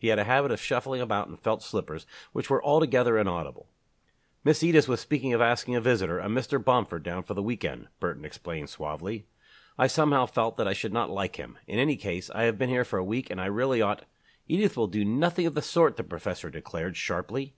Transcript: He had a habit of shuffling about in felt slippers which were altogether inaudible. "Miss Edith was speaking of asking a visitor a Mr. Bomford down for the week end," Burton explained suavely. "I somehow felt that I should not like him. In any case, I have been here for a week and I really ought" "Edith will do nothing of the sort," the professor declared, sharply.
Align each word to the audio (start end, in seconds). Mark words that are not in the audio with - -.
He 0.00 0.08
had 0.08 0.18
a 0.18 0.24
habit 0.24 0.50
of 0.50 0.60
shuffling 0.60 1.00
about 1.00 1.28
in 1.28 1.36
felt 1.36 1.62
slippers 1.62 2.06
which 2.32 2.50
were 2.50 2.60
altogether 2.64 3.16
inaudible. 3.16 3.68
"Miss 4.42 4.64
Edith 4.64 4.88
was 4.88 4.98
speaking 5.00 5.32
of 5.32 5.40
asking 5.40 5.76
a 5.76 5.80
visitor 5.80 6.18
a 6.18 6.26
Mr. 6.26 6.58
Bomford 6.58 7.04
down 7.04 7.22
for 7.22 7.34
the 7.34 7.42
week 7.44 7.64
end," 7.64 7.86
Burton 8.00 8.24
explained 8.24 8.68
suavely. 8.68 9.28
"I 9.78 9.86
somehow 9.86 10.26
felt 10.26 10.56
that 10.56 10.66
I 10.66 10.72
should 10.72 10.92
not 10.92 11.08
like 11.08 11.36
him. 11.36 11.56
In 11.68 11.78
any 11.78 11.94
case, 11.94 12.30
I 12.30 12.42
have 12.46 12.58
been 12.58 12.68
here 12.68 12.84
for 12.84 12.98
a 12.98 13.04
week 13.04 13.30
and 13.30 13.40
I 13.40 13.46
really 13.46 13.80
ought" 13.80 14.04
"Edith 14.48 14.76
will 14.76 14.88
do 14.88 15.04
nothing 15.04 15.46
of 15.46 15.54
the 15.54 15.62
sort," 15.62 15.96
the 15.96 16.02
professor 16.02 16.50
declared, 16.50 16.96
sharply. 16.96 17.54